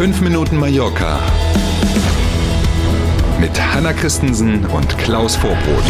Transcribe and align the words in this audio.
5 0.00 0.22
Minuten 0.22 0.56
Mallorca 0.56 1.20
mit 3.38 3.50
Hanna 3.60 3.92
Christensen 3.92 4.64
und 4.64 4.96
Klaus 4.96 5.36
Vorbrot. 5.36 5.84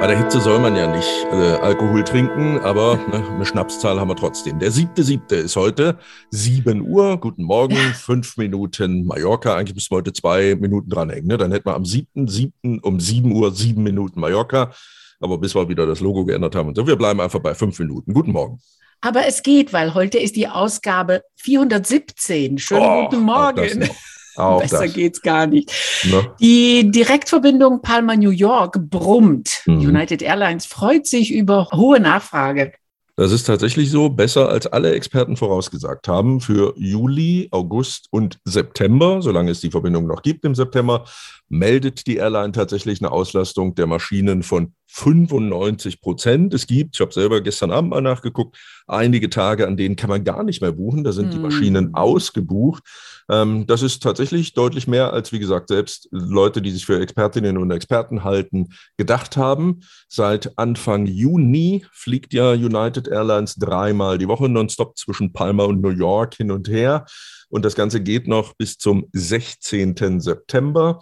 Bei 0.00 0.08
der 0.08 0.18
Hitze 0.18 0.40
soll 0.40 0.58
man 0.58 0.74
ja 0.74 0.92
nicht 0.92 1.08
äh, 1.30 1.54
Alkohol 1.62 2.02
trinken, 2.02 2.58
aber 2.58 2.96
ne, 2.96 3.24
eine 3.24 3.46
Schnapszahl 3.46 4.00
haben 4.00 4.08
wir 4.08 4.16
trotzdem. 4.16 4.58
Der 4.58 4.72
siebte, 4.72 5.04
siebte 5.04 5.36
ist 5.36 5.54
heute 5.54 5.98
7 6.32 6.80
Uhr. 6.80 7.20
Guten 7.20 7.44
Morgen, 7.44 7.76
fünf 7.94 8.36
Minuten 8.36 9.06
Mallorca. 9.06 9.54
Eigentlich 9.54 9.76
müssen 9.76 9.92
wir 9.92 9.98
heute 9.98 10.12
zwei 10.12 10.56
Minuten 10.56 10.90
dranhängen. 10.90 11.28
Ne? 11.28 11.36
Dann 11.36 11.52
hätten 11.52 11.66
wir 11.68 11.76
am 11.76 11.84
siebten, 11.84 12.26
siebten 12.26 12.80
um 12.80 12.98
7 12.98 13.30
Uhr 13.30 13.54
sieben 13.54 13.84
Minuten 13.84 14.18
Mallorca. 14.18 14.72
Aber 15.20 15.38
bis 15.38 15.54
wir 15.54 15.68
wieder 15.68 15.86
das 15.86 16.00
Logo 16.00 16.24
geändert 16.24 16.56
haben 16.56 16.66
und 16.66 16.74
so, 16.74 16.84
wir 16.84 16.96
bleiben 16.96 17.20
einfach 17.20 17.38
bei 17.38 17.54
fünf 17.54 17.78
Minuten. 17.78 18.12
Guten 18.12 18.32
Morgen. 18.32 18.58
Aber 19.00 19.26
es 19.26 19.42
geht, 19.42 19.72
weil 19.72 19.94
heute 19.94 20.18
ist 20.18 20.36
die 20.36 20.48
Ausgabe 20.48 21.22
417. 21.36 22.58
Schönen 22.58 22.82
Oh, 22.82 23.02
guten 23.04 23.16
auch 23.16 23.54
Morgen. 23.54 23.78
noch. 23.80 23.88
Auch 24.36 24.60
Besser 24.60 24.84
das. 24.84 24.94
geht's 24.94 25.20
gar 25.20 25.48
nicht. 25.48 25.72
Ne? 26.04 26.32
Die 26.40 26.88
Direktverbindung 26.92 27.82
Palma-New 27.82 28.30
York 28.30 28.78
brummt. 28.88 29.62
Mhm. 29.66 29.80
United 29.80 30.22
Airlines 30.22 30.64
freut 30.64 31.08
sich 31.08 31.32
über 31.32 31.66
hohe 31.74 31.98
Nachfrage. 31.98 32.72
Das 33.16 33.32
ist 33.32 33.48
tatsächlich 33.48 33.90
so, 33.90 34.10
besser 34.10 34.48
als 34.48 34.68
alle 34.68 34.92
Experten 34.94 35.36
vorausgesagt 35.36 36.06
haben. 36.06 36.40
Für 36.40 36.72
Juli, 36.76 37.48
August 37.50 38.06
und 38.12 38.38
September, 38.44 39.20
solange 39.22 39.50
es 39.50 39.60
die 39.60 39.72
Verbindung 39.72 40.06
noch 40.06 40.22
gibt 40.22 40.44
im 40.44 40.54
September, 40.54 41.04
meldet 41.48 42.06
die 42.06 42.18
Airline 42.18 42.52
tatsächlich 42.52 43.00
eine 43.00 43.10
Auslastung 43.10 43.74
der 43.74 43.88
Maschinen 43.88 44.44
von 44.44 44.72
95 44.88 46.00
Prozent. 46.00 46.54
Es 46.54 46.66
gibt, 46.66 46.96
ich 46.96 47.00
habe 47.00 47.12
selber 47.12 47.40
gestern 47.40 47.70
Abend 47.70 47.90
mal 47.90 48.00
nachgeguckt, 48.00 48.56
einige 48.86 49.30
Tage, 49.30 49.66
an 49.66 49.76
denen 49.76 49.96
kann 49.96 50.08
man 50.10 50.24
gar 50.24 50.42
nicht 50.42 50.62
mehr 50.62 50.72
buchen. 50.72 51.04
Da 51.04 51.12
sind 51.12 51.32
die 51.32 51.36
Hm. 51.36 51.42
Maschinen 51.42 51.94
ausgebucht. 51.94 52.82
Ähm, 53.30 53.66
das 53.66 53.82
ist 53.82 54.02
tatsächlich 54.02 54.54
deutlich 54.54 54.88
mehr, 54.88 55.12
als 55.12 55.30
wie 55.32 55.38
gesagt 55.38 55.68
selbst 55.68 56.08
Leute, 56.10 56.62
die 56.62 56.70
sich 56.70 56.86
für 56.86 57.00
Expertinnen 57.00 57.58
und 57.58 57.70
Experten 57.70 58.24
halten, 58.24 58.70
gedacht 58.96 59.36
haben. 59.36 59.80
Seit 60.08 60.58
Anfang 60.58 61.06
Juni 61.06 61.84
fliegt 61.92 62.32
ja 62.32 62.52
United 62.52 63.08
Airlines 63.08 63.56
dreimal 63.56 64.16
die 64.18 64.28
Woche 64.28 64.48
nonstop 64.48 64.96
zwischen 64.96 65.32
Palma 65.32 65.64
und 65.64 65.80
New 65.82 65.90
York 65.90 66.36
hin 66.36 66.50
und 66.50 66.68
her. 66.68 67.04
Und 67.50 67.64
das 67.64 67.74
Ganze 67.74 68.00
geht 68.00 68.26
noch 68.26 68.54
bis 68.54 68.78
zum 68.78 69.06
16. 69.12 70.20
September. 70.20 71.00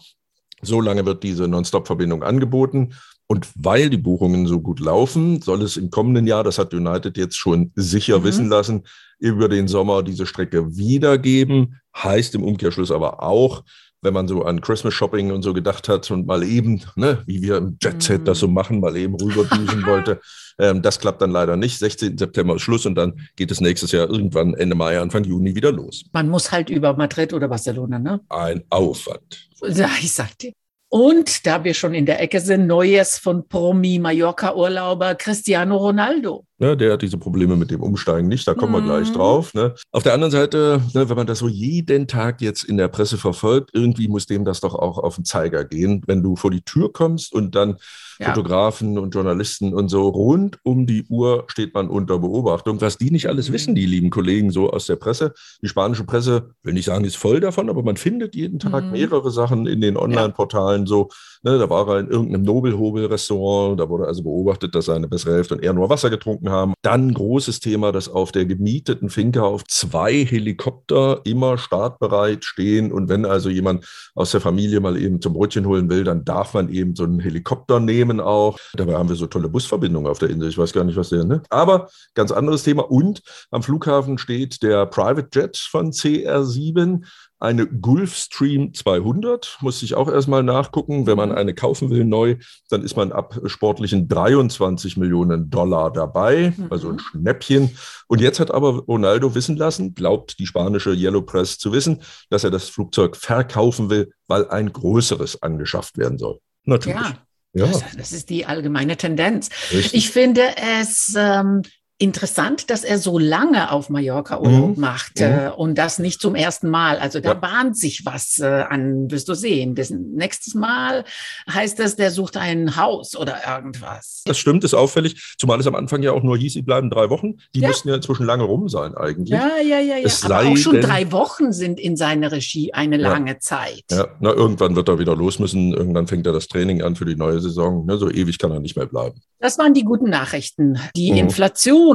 So 0.62 0.80
lange 0.80 1.04
wird 1.04 1.22
diese 1.22 1.46
Nonstop-Verbindung 1.48 2.22
angeboten. 2.22 2.94
Und 3.28 3.48
weil 3.56 3.90
die 3.90 3.96
Buchungen 3.98 4.46
so 4.46 4.60
gut 4.60 4.78
laufen, 4.78 5.42
soll 5.42 5.62
es 5.62 5.76
im 5.76 5.90
kommenden 5.90 6.26
Jahr, 6.28 6.44
das 6.44 6.58
hat 6.58 6.72
United 6.72 7.16
jetzt 7.18 7.36
schon 7.36 7.72
sicher 7.74 8.20
Mhm. 8.20 8.24
wissen 8.24 8.48
lassen, 8.48 8.82
über 9.18 9.48
den 9.48 9.66
Sommer 9.66 10.02
diese 10.02 10.26
Strecke 10.26 10.76
wiedergeben. 10.76 11.80
Heißt 11.96 12.34
im 12.36 12.44
Umkehrschluss 12.44 12.92
aber 12.92 13.22
auch, 13.22 13.64
wenn 14.06 14.14
man 14.14 14.28
so 14.28 14.44
an 14.44 14.62
Christmas 14.62 14.94
Shopping 14.94 15.30
und 15.32 15.42
so 15.42 15.52
gedacht 15.52 15.88
hat 15.90 16.10
und 16.10 16.26
mal 16.26 16.42
eben, 16.42 16.82
ne, 16.94 17.22
wie 17.26 17.42
wir 17.42 17.58
im 17.58 17.76
Jet 17.82 18.02
Set 18.02 18.20
Mhm. 18.20 18.24
das 18.24 18.38
so 18.38 18.48
machen, 18.48 18.80
mal 18.80 18.96
eben 18.96 19.14
rüberdüsen 19.16 19.84
wollte, 19.86 20.20
ähm, 20.58 20.80
das 20.80 20.98
klappt 21.00 21.20
dann 21.20 21.32
leider 21.32 21.56
nicht. 21.56 21.78
16. 21.78 22.16
September 22.16 22.54
ist 22.56 22.62
Schluss 22.62 22.86
und 22.86 22.94
dann 22.94 23.20
geht 23.36 23.50
es 23.50 23.60
nächstes 23.60 23.92
Jahr 23.92 24.08
irgendwann 24.08 24.54
Ende 24.54 24.74
Mai, 24.76 24.98
Anfang 24.98 25.24
Juni 25.24 25.54
wieder 25.54 25.72
los. 25.72 26.04
Man 26.12 26.28
muss 26.30 26.50
halt 26.52 26.70
über 26.70 26.96
Madrid 26.96 27.34
oder 27.34 27.48
Barcelona, 27.48 27.98
ne? 27.98 28.20
Ein 28.30 28.62
Aufwand. 28.70 29.48
Ja, 29.68 29.90
ich 30.00 30.12
sag 30.12 30.38
dir. 30.38 30.52
Und 30.88 31.44
da 31.46 31.64
wir 31.64 31.74
schon 31.74 31.92
in 31.94 32.06
der 32.06 32.20
Ecke 32.22 32.40
sind, 32.40 32.68
Neues 32.68 33.18
von 33.18 33.46
Promi-Mallorca-Urlauber 33.48 35.16
Cristiano 35.16 35.76
Ronaldo. 35.76 36.45
Ne, 36.58 36.74
der 36.74 36.94
hat 36.94 37.02
diese 37.02 37.18
Probleme 37.18 37.54
mit 37.54 37.70
dem 37.70 37.82
Umsteigen 37.82 38.28
nicht, 38.28 38.48
da 38.48 38.54
kommen 38.54 38.72
wir 38.72 38.80
Mhm. 38.80 38.84
gleich 38.86 39.12
drauf. 39.12 39.52
Ne. 39.52 39.74
Auf 39.92 40.02
der 40.04 40.14
anderen 40.14 40.30
Seite, 40.30 40.80
ne, 40.94 41.06
wenn 41.08 41.16
man 41.16 41.26
das 41.26 41.40
so 41.40 41.48
jeden 41.48 42.06
Tag 42.06 42.40
jetzt 42.40 42.64
in 42.64 42.78
der 42.78 42.88
Presse 42.88 43.18
verfolgt, 43.18 43.70
irgendwie 43.74 44.08
muss 44.08 44.24
dem 44.24 44.46
das 44.46 44.60
doch 44.60 44.74
auch 44.74 44.96
auf 44.96 45.16
den 45.16 45.26
Zeiger 45.26 45.66
gehen. 45.66 46.02
Wenn 46.06 46.22
du 46.22 46.34
vor 46.34 46.50
die 46.50 46.62
Tür 46.62 46.90
kommst 46.92 47.32
und 47.34 47.54
dann 47.54 47.76
Ja. 48.18 48.28
Fotografen 48.28 48.96
und 48.98 49.14
Journalisten 49.14 49.74
und 49.74 49.90
so 49.90 50.08
rund 50.08 50.58
um 50.62 50.86
die 50.86 51.04
Uhr 51.10 51.44
steht 51.48 51.74
man 51.74 51.90
unter 51.90 52.18
Beobachtung. 52.18 52.80
Was 52.80 52.96
die 52.96 53.10
nicht 53.10 53.26
alles 53.28 53.50
Mhm. 53.50 53.52
wissen, 53.52 53.74
die 53.74 53.84
lieben 53.84 54.08
Kollegen 54.08 54.50
so 54.50 54.70
aus 54.70 54.86
der 54.86 54.96
Presse. 54.96 55.34
Die 55.60 55.68
spanische 55.68 56.04
Presse, 56.04 56.48
will 56.62 56.72
nicht 56.72 56.86
sagen, 56.86 57.04
ist 57.04 57.18
voll 57.18 57.40
davon, 57.40 57.68
aber 57.68 57.82
man 57.82 57.98
findet 57.98 58.34
jeden 58.34 58.58
Tag 58.58 58.84
Mhm. 58.86 58.92
mehrere 58.92 59.30
Sachen 59.30 59.66
in 59.66 59.82
den 59.82 59.98
Online-Portalen 59.98 60.86
so. 60.86 61.10
Ne, 61.42 61.58
da 61.58 61.68
war 61.68 61.86
er 61.88 62.00
in 62.00 62.08
irgendeinem 62.08 62.44
Nobelhobel-Restaurant, 62.44 63.78
da 63.78 63.86
wurde 63.90 64.06
also 64.06 64.22
beobachtet, 64.22 64.74
dass 64.74 64.86
seine 64.86 65.08
bessere 65.08 65.34
Hälfte 65.34 65.54
und 65.54 65.62
er 65.62 65.74
nur 65.74 65.90
Wasser 65.90 66.08
getrunken 66.08 66.45
haben. 66.50 66.74
Dann 66.82 67.12
großes 67.14 67.60
Thema, 67.60 67.92
dass 67.92 68.08
auf 68.08 68.32
der 68.32 68.44
gemieteten 68.46 69.10
Finca 69.10 69.42
auf 69.42 69.64
zwei 69.64 70.24
Helikopter 70.24 71.20
immer 71.24 71.58
startbereit 71.58 72.44
stehen. 72.44 72.92
Und 72.92 73.08
wenn 73.08 73.24
also 73.24 73.48
jemand 73.48 73.86
aus 74.14 74.30
der 74.30 74.40
Familie 74.40 74.80
mal 74.80 74.96
eben 74.96 75.20
zum 75.20 75.34
Brötchen 75.34 75.66
holen 75.66 75.88
will, 75.90 76.04
dann 76.04 76.24
darf 76.24 76.54
man 76.54 76.68
eben 76.68 76.94
so 76.94 77.04
einen 77.04 77.20
Helikopter 77.20 77.80
nehmen 77.80 78.20
auch. 78.20 78.58
Dabei 78.74 78.94
haben 78.94 79.08
wir 79.08 79.16
so 79.16 79.26
tolle 79.26 79.48
Busverbindungen 79.48 80.10
auf 80.10 80.18
der 80.18 80.30
Insel. 80.30 80.48
Ich 80.48 80.58
weiß 80.58 80.72
gar 80.72 80.84
nicht, 80.84 80.96
was 80.96 81.10
der, 81.10 81.24
ne? 81.24 81.42
Aber 81.50 81.88
ganz 82.14 82.32
anderes 82.32 82.62
Thema. 82.62 82.90
Und 82.90 83.22
am 83.50 83.62
Flughafen 83.62 84.18
steht 84.18 84.62
der 84.62 84.86
Private 84.86 85.28
Jet 85.32 85.56
von 85.56 85.92
CR7 85.92 87.04
eine 87.38 87.66
Gulfstream 87.66 88.72
200, 88.72 89.58
muss 89.60 89.82
ich 89.82 89.94
auch 89.94 90.10
erstmal 90.10 90.42
nachgucken. 90.42 91.06
Wenn 91.06 91.16
man 91.16 91.32
eine 91.32 91.52
kaufen 91.54 91.90
will 91.90 92.04
neu, 92.04 92.36
dann 92.70 92.82
ist 92.82 92.96
man 92.96 93.12
ab 93.12 93.38
sportlichen 93.44 94.08
23 94.08 94.96
Millionen 94.96 95.50
Dollar 95.50 95.92
dabei, 95.92 96.54
Mhm. 96.56 96.66
also 96.70 96.88
ein 96.90 96.98
Schnäppchen. 96.98 97.76
Und 98.08 98.20
jetzt 98.20 98.40
hat 98.40 98.50
aber 98.50 98.78
Ronaldo 98.86 99.34
wissen 99.34 99.56
lassen, 99.56 99.94
glaubt 99.94 100.38
die 100.38 100.46
spanische 100.46 100.92
Yellow 100.94 101.22
Press 101.22 101.58
zu 101.58 101.72
wissen, 101.72 102.02
dass 102.30 102.44
er 102.44 102.50
das 102.50 102.68
Flugzeug 102.68 103.16
verkaufen 103.16 103.90
will, 103.90 104.12
weil 104.28 104.48
ein 104.48 104.72
größeres 104.72 105.42
angeschafft 105.42 105.98
werden 105.98 106.18
soll. 106.18 106.38
Natürlich. 106.64 106.96
Ja, 107.00 107.18
Ja, 107.52 107.66
Das, 107.66 107.82
das 107.96 108.12
ist 108.12 108.28
die 108.30 108.44
allgemeine 108.46 108.96
Tendenz. 108.96 109.48
richtig. 109.72 109.94
Ich 109.94 110.10
finde 110.10 110.42
es 110.80 111.14
ähm, 111.16 111.62
interessant, 111.98 112.68
dass 112.70 112.84
er 112.84 112.98
so 112.98 113.18
lange 113.18 113.70
auf 113.72 113.88
Mallorca 113.88 114.38
Urlaub 114.38 114.76
Mhm. 114.76 114.80
macht 114.80 115.18
Mhm. 115.20 115.52
und 115.56 115.78
das 115.78 115.98
nicht 115.98 116.20
zum 116.20 116.34
ersten 116.34 116.68
Mal. 116.68 116.98
Also 116.98 117.20
da 117.20 117.30
Ja. 117.30 117.34
bahnt 117.34 117.78
sich 117.78 118.04
was 118.04 118.38
äh, 118.38 118.44
an, 118.68 119.10
wirst 119.10 119.28
du 119.28 119.34
sehen. 119.34 119.74
Das 119.74 119.88
nächstes 119.90 120.54
Mal 120.54 121.04
heißt 121.50 121.80
es, 121.80 121.96
der 121.96 122.10
sucht 122.10 122.36
ein 122.36 122.76
Haus 122.76 123.16
oder 123.16 123.38
irgendwas. 123.48 124.22
Das 124.26 124.36
stimmt, 124.36 124.62
ist 124.64 124.74
auffällig, 124.74 125.34
zumal 125.38 125.58
es 125.58 125.66
am 125.66 125.74
Anfang 125.74 126.02
ja 126.02 126.12
auch 126.12 126.22
nur 126.22 126.36
hieß, 126.36 126.52
sie 126.52 126.62
bleiben 126.62 126.90
drei 126.90 127.08
Wochen. 127.08 127.36
Die 127.54 127.60
Ja. 127.60 127.68
müssten 127.68 127.88
ja 127.88 127.94
inzwischen 127.94 128.26
lange 128.26 128.44
rum 128.44 128.68
sein 128.68 128.94
eigentlich. 128.94 129.30
Ja, 129.30 129.52
ja, 129.66 129.78
ja, 129.80 129.96
ja. 129.96 130.04
Es 130.04 130.22
Aber 130.24 130.40
auch 130.46 130.56
schon 130.56 130.74
denn- 130.74 130.82
drei 130.82 131.10
Wochen 131.12 131.52
sind 131.52 131.80
in 131.80 131.96
seiner 131.96 132.30
Regie 132.30 132.74
eine 132.74 133.00
Ja. 133.00 133.08
lange 133.10 133.38
Zeit. 133.38 133.84
Ja, 133.90 134.08
na, 134.20 134.32
irgendwann 134.32 134.76
wird 134.76 134.88
er 134.90 134.98
wieder 134.98 135.16
los 135.16 135.38
müssen. 135.38 135.72
Irgendwann 135.72 136.06
fängt 136.06 136.26
er 136.26 136.34
das 136.34 136.46
Training 136.48 136.82
an 136.82 136.94
für 136.94 137.06
die 137.06 137.16
neue 137.16 137.40
Saison. 137.40 137.86
Ne, 137.86 137.96
so 137.96 138.10
ewig 138.10 138.38
kann 138.38 138.50
er 138.50 138.60
nicht 138.60 138.76
mehr 138.76 138.86
bleiben. 138.86 139.18
Das 139.38 139.58
waren 139.58 139.72
die 139.74 139.84
guten 139.84 140.10
Nachrichten. 140.10 140.78
Die 140.96 141.12
Mhm. 141.12 141.18
Inflation 141.18 141.85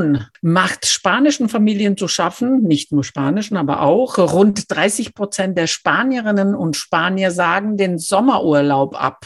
macht 0.41 0.85
spanischen 0.85 1.49
Familien 1.49 1.97
zu 1.97 2.07
schaffen, 2.07 2.63
nicht 2.63 2.91
nur 2.91 3.03
spanischen, 3.03 3.57
aber 3.57 3.81
auch. 3.81 4.17
Rund 4.17 4.65
30 4.69 5.13
Prozent 5.13 5.57
der 5.57 5.67
Spanierinnen 5.67 6.55
und 6.55 6.75
Spanier 6.75 7.31
sagen 7.31 7.77
den 7.77 7.97
Sommerurlaub 7.97 9.01
ab. 9.01 9.25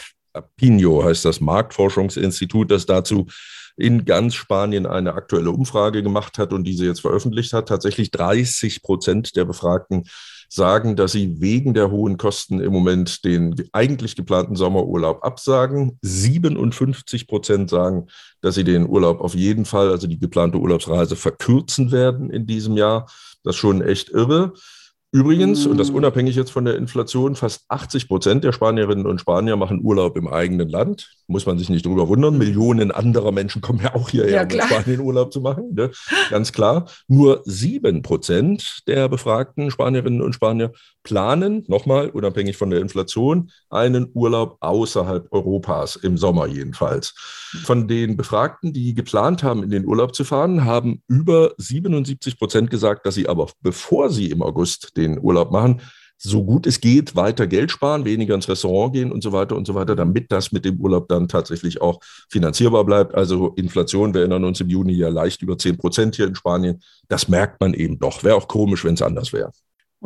Pino 0.56 1.04
heißt 1.04 1.24
das 1.24 1.40
Marktforschungsinstitut, 1.40 2.70
das 2.70 2.86
dazu 2.86 3.26
in 3.76 4.04
ganz 4.04 4.34
Spanien 4.34 4.86
eine 4.86 5.14
aktuelle 5.14 5.50
Umfrage 5.50 6.02
gemacht 6.02 6.38
hat 6.38 6.52
und 6.52 6.64
diese 6.64 6.86
jetzt 6.86 7.02
veröffentlicht 7.02 7.52
hat. 7.52 7.68
Tatsächlich 7.68 8.10
30 8.10 8.82
Prozent 8.82 9.36
der 9.36 9.44
Befragten 9.44 10.04
sagen, 10.48 10.96
dass 10.96 11.12
sie 11.12 11.40
wegen 11.40 11.74
der 11.74 11.90
hohen 11.90 12.16
Kosten 12.16 12.60
im 12.60 12.72
Moment 12.72 13.24
den 13.24 13.54
eigentlich 13.72 14.16
geplanten 14.16 14.56
Sommerurlaub 14.56 15.24
absagen. 15.24 15.98
57 16.02 17.26
Prozent 17.26 17.68
sagen, 17.68 18.06
dass 18.40 18.54
sie 18.54 18.64
den 18.64 18.88
Urlaub 18.88 19.20
auf 19.20 19.34
jeden 19.34 19.64
Fall, 19.64 19.90
also 19.90 20.06
die 20.06 20.18
geplante 20.18 20.58
Urlaubsreise, 20.58 21.16
verkürzen 21.16 21.92
werden 21.92 22.30
in 22.30 22.46
diesem 22.46 22.76
Jahr. 22.76 23.06
Das 23.42 23.56
ist 23.56 23.60
schon 23.60 23.82
echt 23.82 24.10
irre. 24.10 24.54
Übrigens, 25.16 25.66
und 25.66 25.78
das 25.78 25.90
Mm. 25.90 25.94
unabhängig 25.94 26.36
jetzt 26.36 26.50
von 26.50 26.66
der 26.66 26.76
Inflation, 26.76 27.36
fast 27.36 27.64
80 27.68 28.06
Prozent 28.06 28.44
der 28.44 28.52
Spanierinnen 28.52 29.06
und 29.06 29.18
Spanier 29.18 29.56
machen 29.56 29.80
Urlaub 29.82 30.14
im 30.18 30.28
eigenen 30.28 30.68
Land. 30.68 31.10
Muss 31.26 31.46
man 31.46 31.58
sich 31.58 31.70
nicht 31.70 31.86
drüber 31.86 32.06
wundern. 32.08 32.36
Millionen 32.36 32.90
anderer 32.90 33.32
Menschen 33.32 33.62
kommen 33.62 33.80
ja 33.82 33.94
auch 33.94 34.10
hierher, 34.10 34.30
Ja, 34.30 34.42
um 34.42 34.50
in. 34.50 34.60
Spanien 34.60 35.00
Urlaub 35.00 35.32
zu 35.32 35.40
machen. 35.40 35.74
Ne? 35.74 35.90
Ganz 36.28 36.52
klar. 36.52 36.86
Nur 37.08 37.40
sieben 37.46 38.02
Prozent 38.02 38.82
der 38.86 39.08
befragten 39.08 39.70
Spanierinnen 39.70 40.20
und 40.20 40.34
Spanier 40.34 40.72
planen, 41.02 41.64
nochmal 41.68 42.10
unabhängig 42.10 42.56
von 42.58 42.68
der 42.68 42.80
Inflation, 42.80 43.50
einen 43.70 44.08
Urlaub 44.12 44.58
außerhalb 44.60 45.32
Europas, 45.32 45.96
im 45.96 46.18
Sommer 46.18 46.46
jedenfalls. 46.46 47.14
Von 47.64 47.88
den 47.88 48.16
Befragten, 48.16 48.72
die 48.72 48.92
geplant 48.92 49.42
haben, 49.42 49.62
in 49.62 49.70
den 49.70 49.86
Urlaub 49.86 50.14
zu 50.14 50.24
fahren, 50.24 50.64
haben 50.64 51.00
über 51.08 51.54
77 51.56 52.38
Prozent 52.38 52.70
gesagt, 52.70 53.06
dass 53.06 53.14
sie 53.14 53.28
aber, 53.28 53.48
bevor 53.62 54.10
sie 54.10 54.30
im 54.30 54.42
August 54.42 54.96
den 54.96 55.05
Urlaub 55.14 55.50
machen, 55.52 55.80
so 56.18 56.44
gut 56.44 56.66
es 56.66 56.80
geht, 56.80 57.14
weiter 57.14 57.46
Geld 57.46 57.70
sparen, 57.70 58.04
weniger 58.04 58.34
ins 58.34 58.48
Restaurant 58.48 58.94
gehen 58.94 59.12
und 59.12 59.22
so 59.22 59.32
weiter 59.32 59.56
und 59.56 59.66
so 59.66 59.74
weiter, 59.74 59.94
damit 59.94 60.32
das 60.32 60.50
mit 60.50 60.64
dem 60.64 60.80
Urlaub 60.80 61.08
dann 61.08 61.28
tatsächlich 61.28 61.80
auch 61.82 62.00
finanzierbar 62.30 62.84
bleibt. 62.84 63.14
Also 63.14 63.52
Inflation, 63.56 64.14
wir 64.14 64.22
erinnern 64.22 64.44
uns 64.44 64.60
im 64.60 64.68
Juni 64.68 64.94
ja 64.94 65.08
leicht 65.08 65.42
über 65.42 65.58
10 65.58 65.76
Prozent 65.76 66.16
hier 66.16 66.26
in 66.26 66.34
Spanien. 66.34 66.82
Das 67.08 67.28
merkt 67.28 67.60
man 67.60 67.74
eben 67.74 67.98
doch. 67.98 68.24
Wäre 68.24 68.36
auch 68.36 68.48
komisch, 68.48 68.84
wenn 68.84 68.94
es 68.94 69.02
anders 69.02 69.32
wäre. 69.32 69.52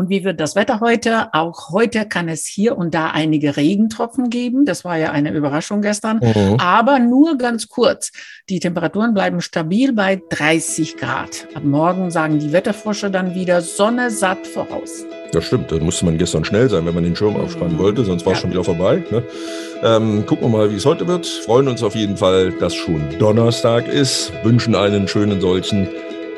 Und 0.00 0.08
wie 0.08 0.24
wird 0.24 0.40
das 0.40 0.56
Wetter 0.56 0.80
heute? 0.80 1.28
Auch 1.34 1.72
heute 1.72 2.06
kann 2.06 2.30
es 2.30 2.46
hier 2.46 2.78
und 2.78 2.94
da 2.94 3.10
einige 3.10 3.58
Regentropfen 3.58 4.30
geben. 4.30 4.64
Das 4.64 4.82
war 4.82 4.96
ja 4.96 5.10
eine 5.10 5.30
Überraschung 5.30 5.82
gestern. 5.82 6.20
Mhm. 6.22 6.56
Aber 6.58 6.98
nur 6.98 7.36
ganz 7.36 7.68
kurz. 7.68 8.10
Die 8.48 8.60
Temperaturen 8.60 9.12
bleiben 9.12 9.42
stabil 9.42 9.92
bei 9.92 10.22
30 10.30 10.96
Grad. 10.96 11.46
Ab 11.52 11.64
morgen 11.64 12.10
sagen 12.10 12.38
die 12.38 12.50
Wetterforscher 12.50 13.10
dann 13.10 13.34
wieder 13.34 13.60
Sonne 13.60 14.10
satt 14.10 14.46
voraus. 14.46 15.04
Das 15.32 15.44
stimmt, 15.44 15.70
da 15.70 15.76
musste 15.76 16.06
man 16.06 16.16
gestern 16.16 16.46
schnell 16.46 16.70
sein, 16.70 16.86
wenn 16.86 16.94
man 16.94 17.04
den 17.04 17.14
Schirm 17.14 17.36
aufspannen 17.36 17.76
wollte, 17.76 18.02
sonst 18.02 18.24
war 18.24 18.32
es 18.32 18.38
ja. 18.38 18.40
schon 18.40 18.52
wieder 18.52 18.64
vorbei. 18.64 19.04
Ne? 19.10 19.22
Ähm, 19.82 20.24
gucken 20.24 20.50
wir 20.50 20.56
mal, 20.56 20.70
wie 20.70 20.76
es 20.76 20.86
heute 20.86 21.06
wird. 21.08 21.26
Freuen 21.26 21.68
uns 21.68 21.82
auf 21.82 21.94
jeden 21.94 22.16
Fall, 22.16 22.52
dass 22.52 22.74
schon 22.74 23.02
Donnerstag 23.18 23.86
ist, 23.86 24.32
wünschen 24.44 24.74
einen 24.74 25.06
schönen 25.08 25.42
solchen 25.42 25.88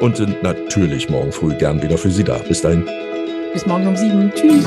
und 0.00 0.16
sind 0.16 0.42
natürlich 0.42 1.08
morgen 1.08 1.30
früh 1.30 1.54
gern 1.54 1.80
wieder 1.80 1.96
für 1.96 2.10
Sie 2.10 2.24
da. 2.24 2.38
Bis 2.38 2.60
dahin. 2.60 2.88
Bis 3.52 3.66
morgen 3.66 3.86
um 3.86 3.96
sieben. 3.96 4.32
Tschüss. 4.34 4.66